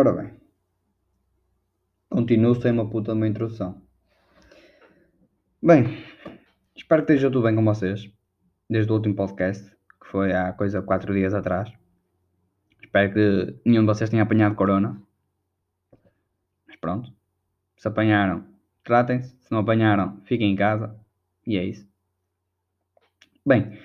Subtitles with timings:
[0.00, 0.30] Ora bem,
[2.08, 3.82] continuo sem uma puta de uma introdução.
[5.62, 5.84] Bem,
[6.74, 8.10] espero que esteja tudo bem com vocês,
[8.66, 9.62] desde o último podcast,
[10.02, 11.70] que foi há coisa de 4 dias atrás.
[12.82, 14.98] Espero que nenhum de vocês tenha apanhado corona.
[16.66, 17.12] Mas pronto,
[17.76, 18.46] se apanharam,
[18.82, 20.98] tratem-se, se não apanharam, fiquem em casa.
[21.46, 21.86] E é isso.
[23.44, 23.78] Bem,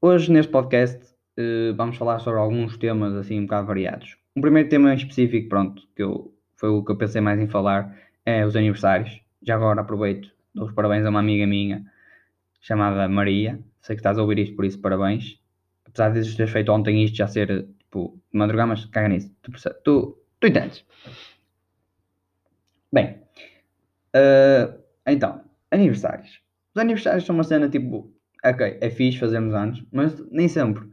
[0.00, 4.21] hoje neste podcast uh, vamos falar sobre alguns temas assim um bocado variados.
[4.34, 7.48] Um primeiro tema em específico, pronto, que eu, foi o que eu pensei mais em
[7.48, 9.20] falar, é os aniversários.
[9.42, 11.84] Já agora aproveito, dou os parabéns a uma amiga minha
[12.60, 13.60] chamada Maria.
[13.82, 15.38] Sei que estás a ouvir isto, por isso parabéns.
[15.84, 19.30] Apesar de teres feito ontem isto já ser tipo de madrugada, mas caga nisso.
[19.42, 19.52] Tu,
[19.84, 20.84] tu, tu entendes.
[22.90, 23.18] Bem,
[24.16, 26.40] uh, então, aniversários.
[26.74, 28.10] Os aniversários são uma cena tipo,
[28.44, 30.88] ok, é fixe fazermos anos, mas nem sempre.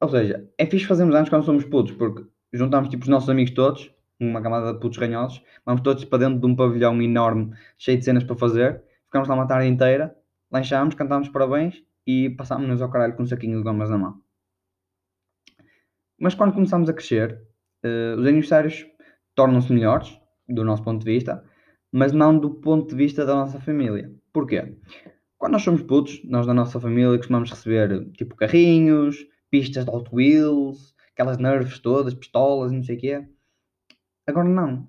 [0.00, 3.52] Ou seja, é fixe fazermos anos quando somos putos, porque juntamos tipo os nossos amigos
[3.54, 7.98] todos, uma camada de putos ranhosos, vamos todos para dentro de um pavilhão enorme, cheio
[7.98, 10.16] de cenas para fazer, ficamos lá uma tarde inteira,
[10.50, 14.20] lanchamos, cantámos parabéns e passámos-nos ao caralho com um saquinho de gomas na mão.
[16.18, 17.40] Mas quando começamos a crescer,
[17.84, 18.86] uh, os aniversários
[19.34, 21.44] tornam-se melhores, do nosso ponto de vista,
[21.92, 24.12] mas não do ponto de vista da nossa família.
[24.32, 24.76] Porquê?
[25.36, 30.08] Quando nós somos putos, nós da nossa família costumamos receber tipo carrinhos, pistas de Hot
[30.12, 33.28] Wheels, aquelas nerves todas, pistolas e não sei o quê.
[34.24, 34.86] Agora não.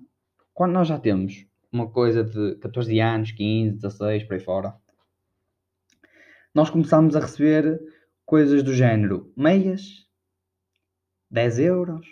[0.54, 4.76] Quando nós já temos uma coisa de 14 anos, 15, 16, por aí fora,
[6.54, 7.80] nós começamos a receber
[8.24, 10.06] coisas do género meias,
[11.32, 12.06] 10 euros,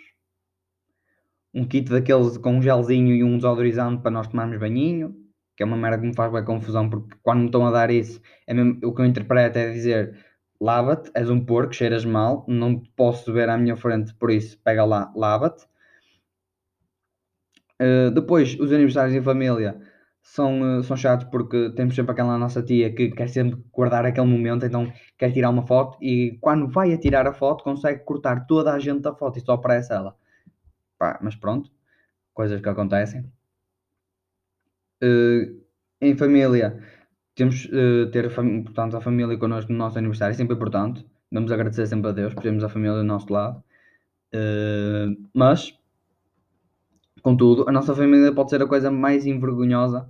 [1.53, 5.15] um kit daqueles com um gelzinho e um desodorizante para nós tomarmos banhinho,
[5.55, 7.89] que é uma merda que me faz bem confusão, porque quando me estão a dar
[7.89, 10.25] isso, é mesmo, o que eu interpreto é dizer
[10.59, 14.83] lava-te, és um porco, cheiras mal, não posso ver à minha frente, por isso pega
[14.83, 15.65] lá, lava-te.
[17.81, 19.79] Uh, depois, os aniversários em família
[20.21, 24.27] são, uh, são chatos porque temos sempre aquela nossa tia que quer sempre guardar aquele
[24.27, 28.45] momento, então quer tirar uma foto e quando vai a tirar a foto consegue cortar
[28.45, 30.15] toda a gente da foto e só aparece ela.
[30.97, 31.71] Pá, mas pronto,
[32.33, 33.21] coisas que acontecem.
[35.01, 35.63] Uh,
[36.01, 36.81] em família,
[37.39, 41.05] temos uh, ter portanto, a família connosco no nosso aniversário, é sempre importante.
[41.31, 43.63] Vamos agradecer sempre a Deus por termos a família do nosso lado.
[44.35, 45.73] Uh, mas,
[47.21, 50.09] contudo, a nossa família pode ser a coisa mais envergonhosa.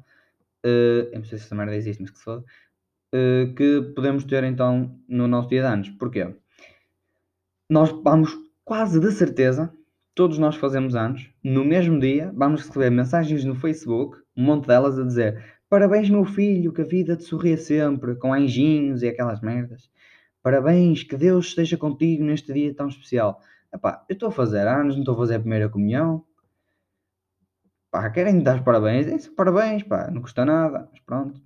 [0.66, 2.44] Uh, eu não sei se essa merda existe, mas que se foda.
[3.14, 5.90] Uh, que podemos ter então no nosso dia de anos.
[5.90, 6.34] Porquê?
[7.70, 8.36] Nós vamos
[8.66, 9.72] quase de certeza,
[10.16, 14.98] todos nós fazemos anos, no mesmo dia, vamos receber mensagens no Facebook, um monte delas
[14.98, 19.40] a dizer Parabéns, meu filho, que a vida te sorria sempre, com anjinhos e aquelas
[19.40, 19.90] merdas.
[20.41, 23.40] Parabéns, que Deus esteja contigo neste dia tão especial.
[23.72, 26.25] Epá, eu estou a fazer anos, não estou a fazer a primeira comunhão.
[27.91, 29.28] Pá, querem dar parabéns?
[29.28, 31.40] Parabéns, pá, não custa nada, mas pronto.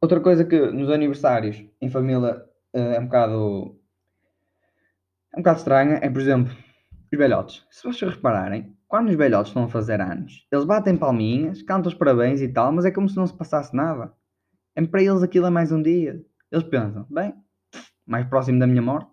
[0.00, 3.78] Outra coisa que nos aniversários em família eh, é um bocado.
[5.32, 6.52] é um bocado estranha é, por exemplo,
[7.12, 7.64] os velhotes.
[7.70, 11.96] Se vocês repararem, quando os velhotes estão a fazer anos, eles batem palminhas, cantam os
[11.96, 14.12] parabéns e tal, mas é como se não se passasse nada.
[14.76, 16.22] É, para eles aquilo é mais um dia.
[16.50, 17.32] Eles pensam, bem,
[18.06, 19.10] mais próximo da minha morte.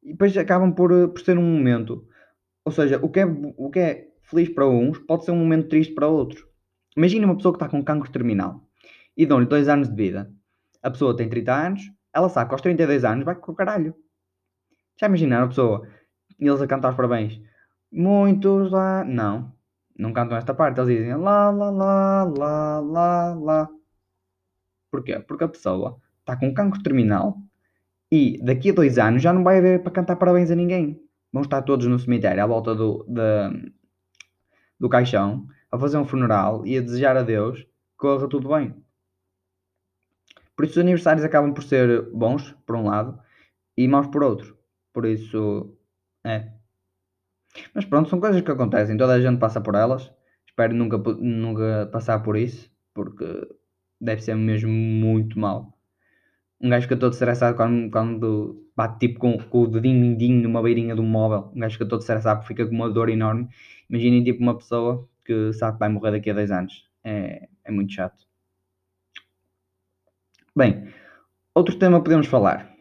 [0.00, 2.06] E depois acabam por, eh, por ser um momento.
[2.64, 5.68] Ou seja, o que, é, o que é feliz para uns pode ser um momento
[5.68, 6.46] triste para outros.
[6.96, 8.64] Imagina uma pessoa que está com cancro terminal
[9.16, 10.32] e dão-lhe 2 anos de vida.
[10.80, 11.82] A pessoa tem 30 anos,
[12.14, 13.92] ela sabe que aos 32 anos vai com o caralho.
[15.00, 15.88] Já imaginaram a pessoa,
[16.38, 17.42] eles a cantar os parabéns
[17.92, 19.04] Muitos lá.
[19.04, 19.52] Não.
[19.96, 20.80] Não cantam esta parte.
[20.80, 23.68] Eles dizem lá, lá, lá, lá, lá, lá.
[24.90, 25.18] Porquê?
[25.20, 27.38] Porque a pessoa está com cancro terminal
[28.10, 31.00] e daqui a dois anos já não vai haver para cantar parabéns a ninguém.
[31.32, 33.72] Vão estar todos no cemitério à volta do, de,
[34.78, 38.74] do caixão a fazer um funeral e a desejar a Deus que corra tudo bem.
[40.54, 43.18] Por isso os aniversários acabam por ser bons, por um lado,
[43.76, 44.58] e maus por outro.
[44.92, 45.74] Por isso,
[46.22, 46.52] é.
[47.74, 50.10] Mas pronto, são coisas que acontecem, toda a gente passa por elas.
[50.46, 53.24] Espero nunca, nunca passar por isso, porque
[54.00, 55.78] deve ser mesmo muito mal.
[56.60, 60.62] Um gajo fica todo estressado quando, quando bate tipo com, com o dedinho mindinho numa
[60.62, 61.50] beirinha de um móvel.
[61.54, 63.48] Um gajo fica todo estressado porque fica com uma dor enorme.
[63.90, 66.88] Imaginem tipo uma pessoa que sabe que vai morrer daqui a 10 anos.
[67.04, 68.26] É, é muito chato.
[70.54, 70.88] Bem,
[71.54, 72.72] outro tema podemos falar.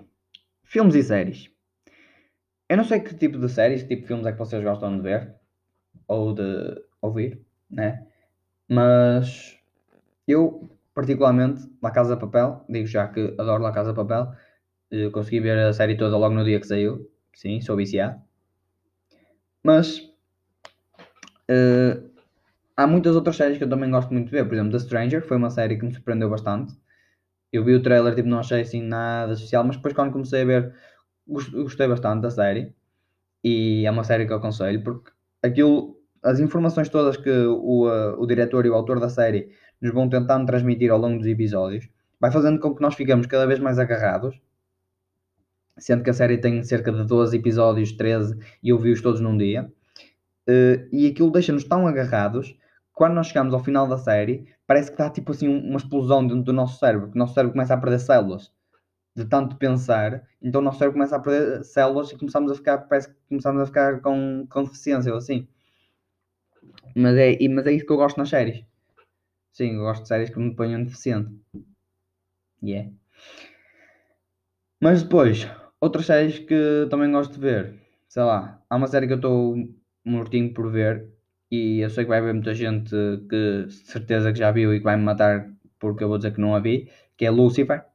[0.63, 1.50] Filmes e séries.
[2.71, 4.95] Eu não sei que tipo de séries, que tipo de filmes é que vocês gostam
[4.95, 5.35] de ver
[6.07, 8.07] ou de ouvir, né?
[8.65, 9.59] Mas
[10.25, 14.31] eu, particularmente, La Casa de Papel, digo já que adoro La Casa de Papel.
[14.89, 17.11] Eu consegui ver a série toda logo no dia que saiu.
[17.33, 18.21] Sim, sou viciado.
[19.61, 19.99] Mas
[21.49, 22.09] uh,
[22.77, 24.45] há muitas outras séries que eu também gosto muito de ver.
[24.45, 26.73] Por exemplo, The Stranger foi uma série que me surpreendeu bastante.
[27.51, 30.45] Eu vi o trailer, tipo, não achei assim nada especial, mas depois quando comecei a
[30.45, 30.73] ver,
[31.31, 32.73] gostei bastante da série.
[33.43, 35.11] E é uma série que eu aconselho, porque
[35.41, 37.87] aquilo, as informações todas que o,
[38.19, 39.49] o diretor e o autor da série
[39.81, 41.89] nos vão tentando transmitir ao longo dos episódios,
[42.19, 44.39] vai fazendo com que nós ficamos cada vez mais agarrados.
[45.77, 49.35] Sendo que a série tem cerca de 12 episódios, 13, e eu vi-os todos num
[49.35, 49.71] dia.
[50.47, 52.55] Uh, e aquilo deixa-nos tão agarrados
[52.93, 56.43] quando nós chegamos ao final da série, parece que está tipo assim uma explosão dentro
[56.43, 58.51] do nosso cérebro, que o nosso cérebro começa a perder células
[59.15, 62.77] de tanto pensar, então o nosso cérebro começa a perder células e começamos a ficar,
[62.79, 65.47] parece que começamos a ficar com, com deficiência ou assim.
[66.95, 68.63] Mas é, mas é isso que eu gosto nas séries.
[69.51, 71.29] Sim, eu gosto de séries que me ponham deficiente.
[72.63, 72.89] Yeah.
[74.79, 75.47] Mas depois,
[75.79, 77.81] outras séries que também gosto de ver.
[78.07, 79.55] Sei lá, há uma série que eu estou
[80.05, 81.07] mortinho por ver
[81.49, 82.91] e eu sei que vai haver muita gente
[83.29, 86.41] que certeza que já viu e que vai me matar porque eu vou dizer que
[86.41, 87.85] não a vi, que é Lucifer.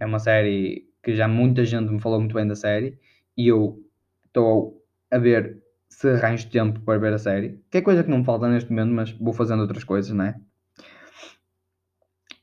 [0.00, 2.98] É uma série que já muita gente me falou muito bem da série
[3.36, 3.78] e eu
[4.26, 7.62] estou a ver se arranjo tempo para ver a série.
[7.70, 10.24] Que é coisa que não me falta neste momento, mas vou fazendo outras coisas, não
[10.24, 10.40] é?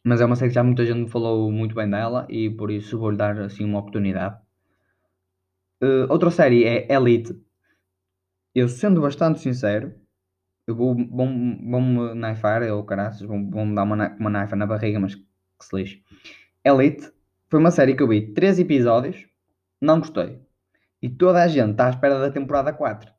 [0.04, 2.72] Mas é uma série que já muita gente me falou muito bem dela e por
[2.72, 4.40] isso vou-lhe dar assim uma oportunidade.
[5.84, 7.36] Uh, outra série é Elite.
[8.54, 9.94] Eu sendo bastante sincero,
[10.68, 15.16] eu vou, vão-me vão naifar, ou caraças, vão dar uma, uma naifa na barriga, mas
[15.16, 15.26] que
[15.60, 16.04] se lixe.
[16.64, 17.12] Elite
[17.52, 19.28] foi uma série que eu vi 3 episódios,
[19.82, 20.42] não gostei.
[21.02, 23.12] E toda a gente está à espera da temporada 4.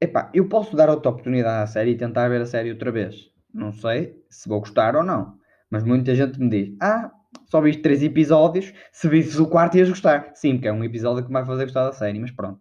[0.00, 3.32] Epá, eu posso dar outra oportunidade à série e tentar ver a série outra vez.
[3.52, 5.36] Não sei se vou gostar ou não.
[5.68, 7.10] Mas muita gente me diz: Ah,
[7.46, 10.30] só viste 3 episódios, se visses o quarto ias gostar.
[10.36, 12.60] Sim, porque é um episódio que me vai fazer gostar da série, mas pronto.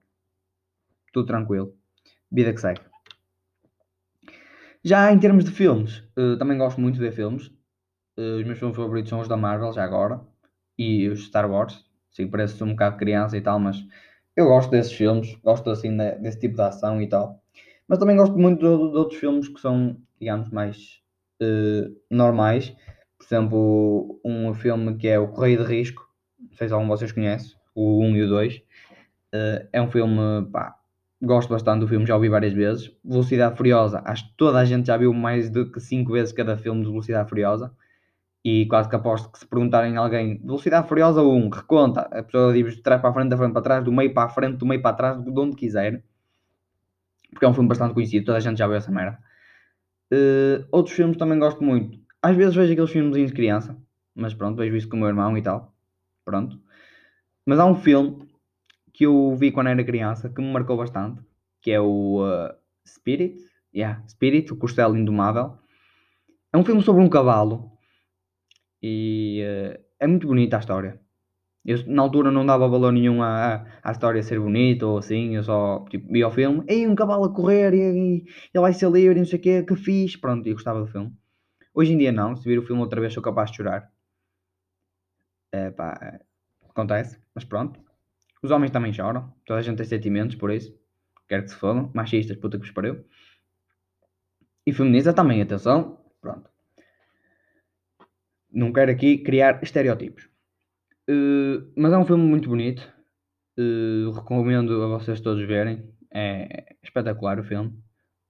[1.14, 1.76] Tudo tranquilo.
[2.32, 2.82] Vida que segue.
[4.84, 7.56] Já em termos de filmes, uh, também gosto muito de ver filmes.
[8.18, 10.20] Uh, os meus filmes favoritos são os da Marvel, já agora,
[10.78, 11.86] e os Star Wars.
[12.12, 13.78] Sim, parece um bocado criança e tal, mas
[14.36, 17.42] eu gosto desses filmes, gosto assim de, desse tipo de ação e tal.
[17.88, 21.00] Mas também gosto muito de, de outros filmes que são, digamos, mais
[21.42, 22.76] uh, normais.
[23.18, 26.08] Por exemplo, um filme que é O Correio de Risco,
[26.40, 28.56] não sei se algum de vocês conhece, o 1 e o 2.
[29.34, 30.76] Uh, é um filme, pá,
[31.22, 32.92] gosto bastante do filme, já o vi várias vezes.
[33.04, 36.58] Velocidade Furiosa, acho que toda a gente já viu mais do que 5 vezes cada
[36.58, 37.72] filme de Velocidade Furiosa.
[38.50, 42.54] E quase que aposto que se perguntarem a alguém Velocidade Furiosa 1, reconta, a pessoa
[42.54, 44.56] diz de trás para a frente, da frente para trás, do meio para a frente,
[44.56, 46.02] do meio para trás, de onde quiser.
[47.30, 49.20] Porque é um filme bastante conhecido, toda a gente já viu essa merda.
[50.14, 52.00] Uh, outros filmes também gosto muito.
[52.22, 53.76] Às vezes vejo aqueles filmes de criança,
[54.16, 55.76] mas pronto, vejo isso com o meu irmão e tal.
[56.24, 56.58] Pronto.
[57.46, 58.30] Mas há um filme
[58.94, 61.22] que eu vi quando era criança, que me marcou bastante,
[61.62, 62.56] que é o uh,
[62.88, 63.44] Spirit,
[63.76, 65.58] yeah, Spirit, o Costelo Indomável.
[66.54, 67.77] É um filme sobre um cavalo
[68.82, 71.00] e uh, é muito bonita a história.
[71.66, 75.44] Eu na altura não dava valor nenhum à, à história ser bonita ou assim, eu
[75.44, 78.90] só tipo, vi o filme, e um cavalo a correr e, e ele vai ser
[78.90, 81.14] livre e não sei o que, que fiz, pronto, e gostava do filme.
[81.74, 83.92] Hoje em dia não, se vir o filme outra vez sou capaz de chorar.
[85.52, 86.20] É pá,
[86.70, 87.80] acontece, mas pronto.
[88.42, 89.34] Os homens também choram.
[89.46, 90.74] Toda a gente tem sentimentos por isso.
[91.28, 91.92] Quero que se fodam.
[91.94, 93.04] Machistas, puta que vos pariu.
[94.66, 96.00] E feminista também, atenção.
[96.22, 96.50] Pronto.
[98.58, 100.28] Não quero aqui criar estereótipos.
[101.08, 102.92] Uh, mas é um filme muito bonito.
[103.56, 105.94] Uh, recomendo a vocês todos verem.
[106.12, 107.72] É espetacular o filme.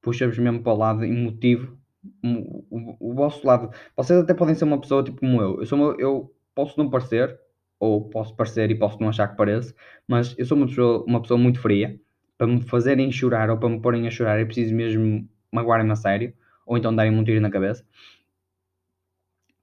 [0.01, 1.77] Puxa-vos mesmo para o lado emotivo.
[2.21, 3.71] O, o, o, vosso lado.
[3.95, 5.61] Vocês até podem ser uma pessoa tipo como eu.
[5.61, 7.39] Eu, sou uma, eu posso não parecer,
[7.79, 9.73] ou posso parecer e posso não achar que pareço,
[10.05, 11.97] mas eu sou uma pessoa, uma pessoa muito fria.
[12.37, 15.95] Para me fazerem chorar ou para me porem a chorar, é preciso mesmo magoarem-me a
[15.95, 16.33] sério,
[16.65, 17.85] ou então darem-me um tiro na cabeça.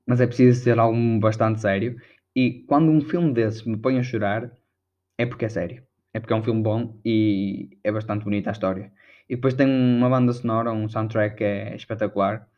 [0.06, 1.96] Mas é preciso ser algo bastante sério.
[2.34, 4.50] E quando um filme desses me põe a chorar,
[5.18, 5.82] é porque é sério.
[6.12, 8.92] É porque é um filme bom e é bastante bonita a história.
[9.28, 12.49] E depois tem uma banda sonora, um soundtrack que é espetacular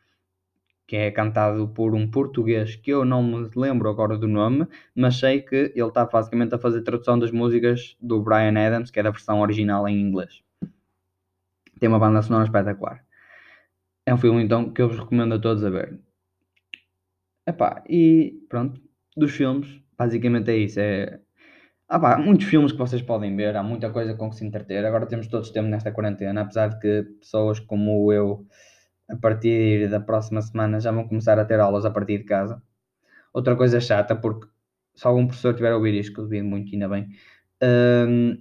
[0.87, 5.19] que é cantado por um português que eu não me lembro agora do nome, mas
[5.19, 9.03] sei que ele está basicamente a fazer tradução das músicas do Brian Adams, que é
[9.03, 10.41] da versão original em inglês.
[11.77, 13.03] Tem uma banda sonora espetacular.
[14.05, 15.99] É um filme então que eu vos recomendo a todos a ver.
[17.47, 18.81] Epá, e pronto,
[19.15, 20.79] dos filmes, basicamente é isso.
[20.81, 21.19] É...
[21.87, 24.85] Ah pá, muitos filmes que vocês podem ver, há muita coisa com que se entreter.
[24.85, 28.45] Agora temos todos tempo nesta quarentena, apesar de que pessoas como eu
[29.09, 32.61] a partir da próxima semana já vão começar a ter aulas a partir de casa.
[33.33, 34.47] Outra coisa chata, porque
[34.95, 37.07] se algum professor tiver a ouvir isto, que eu duvido muito, ainda bem,
[37.63, 38.35] um,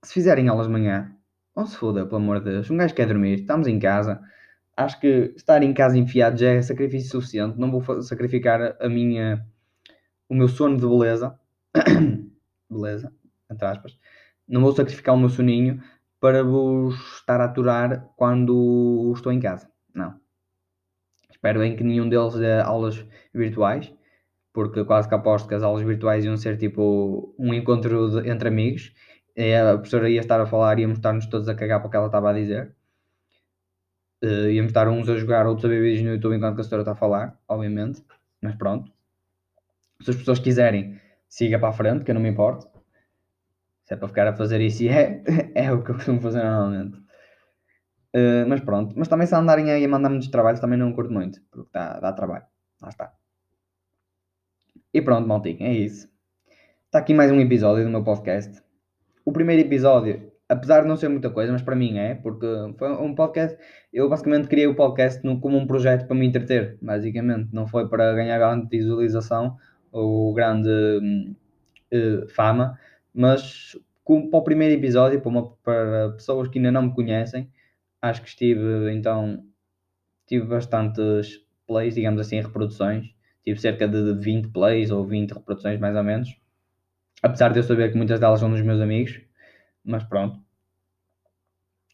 [0.00, 1.14] que se fizerem aulas de manhã,
[1.54, 2.70] vão se foda, pelo amor de Deus.
[2.70, 4.20] Um gajo quer dormir, estamos em casa.
[4.80, 7.58] Acho que estar em casa enfiado já é sacrifício suficiente.
[7.58, 9.46] Não vou sacrificar a minha,
[10.26, 11.38] o meu sono de beleza.
[12.70, 13.12] beleza,
[13.50, 13.98] entre aspas.
[14.48, 15.82] Não vou sacrificar o meu soninho
[16.18, 19.70] para vos estar a aturar quando estou em casa.
[19.94, 20.18] Não.
[21.30, 23.92] Espero bem que nenhum deles dê aulas virtuais,
[24.50, 28.48] porque quase que aposto que as aulas virtuais iam ser tipo um encontro de, entre
[28.48, 28.94] amigos.
[29.36, 31.90] E a professora ia estar a falar e íamos estar-nos todos a cagar para o
[31.90, 32.74] que ela estava a dizer.
[34.22, 36.82] Uh, íamos estar uns a jogar, outros a ver vídeos no YouTube enquanto a professora
[36.82, 38.04] está a falar, obviamente.
[38.42, 38.92] Mas pronto.
[40.02, 42.68] Se as pessoas quiserem, siga para a frente, que eu não me importo.
[43.84, 45.22] Se é para ficar a fazer isso, é,
[45.54, 46.98] é o que eu costumo fazer normalmente.
[48.14, 48.94] Uh, mas pronto.
[48.96, 52.00] Mas também se andarem aí a mandar muitos trabalhos, também não curto muito, porque dá,
[52.00, 52.44] dá trabalho.
[52.80, 53.12] Lá está.
[54.92, 56.08] E pronto, maltinho, é isso.
[56.86, 58.60] Está aqui mais um episódio do meu podcast.
[59.24, 62.90] O primeiro episódio, apesar de não ser muita coisa, mas para mim é, porque foi
[62.90, 63.56] um podcast.
[63.92, 67.48] Eu basicamente criei o podcast como um projeto para me entreter, basicamente.
[67.52, 69.56] Não foi para ganhar grande visualização
[69.92, 70.68] ou grande
[71.92, 72.76] uh, fama,
[73.14, 77.48] mas com, para o primeiro episódio, para, uma, para pessoas que ainda não me conhecem,
[78.02, 79.44] acho que estive então
[80.26, 83.06] tive bastantes plays, digamos assim, reproduções.
[83.44, 86.36] Tive cerca de 20 plays ou 20 reproduções mais ou menos.
[87.22, 89.20] Apesar de eu saber que muitas delas são dos meus amigos,
[89.84, 90.40] mas pronto.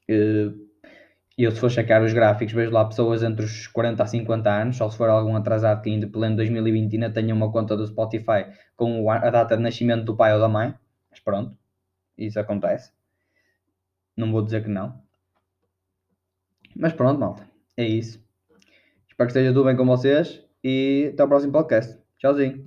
[0.09, 4.50] E eu se for checar os gráficos, vejo lá pessoas entre os 40 a 50
[4.50, 7.87] anos, só se for algum atrasado que ainda pleno 2020 ainda tenha uma conta do
[7.87, 10.75] Spotify com a data de nascimento do pai ou da mãe.
[11.11, 11.57] Mas pronto,
[12.16, 12.90] isso acontece.
[14.16, 14.99] Não vou dizer que não.
[16.75, 17.47] Mas pronto, malta.
[17.76, 18.25] É isso.
[19.09, 21.99] Espero que esteja tudo bem com vocês e até o próximo podcast.
[22.19, 22.55] Tchauzinho.